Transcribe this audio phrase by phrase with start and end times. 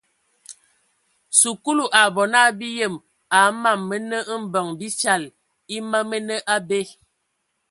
[1.37, 2.93] Sikulu a bɔ na bi yem
[3.37, 5.23] a mam mənə mbəŋ bi fyal
[5.75, 6.79] e ma mənə abe.